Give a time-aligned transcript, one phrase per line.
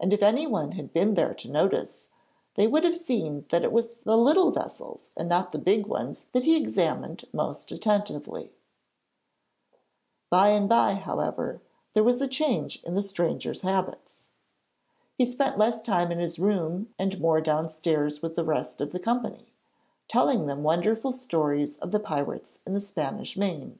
[0.00, 2.08] And if anyone had been there to notice,
[2.54, 6.26] they would have seen that it was the little vessels and not the big ones
[6.32, 8.50] that he examined most attentively.
[10.30, 11.60] By and bye, however,
[11.92, 14.30] there was a change in the stranger's habits.
[15.16, 18.98] He spent less time in his room and more downstairs with the rest of the
[18.98, 19.52] company,
[20.08, 23.78] telling them wonderful stories of the pirates in the Spanish Main.